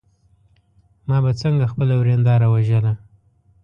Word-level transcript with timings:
ما 1.07 1.17
به 1.23 1.31
څنګه 1.41 1.65
خپله 1.71 1.93
ورېنداره 1.97 2.47
وژله. 2.49 2.93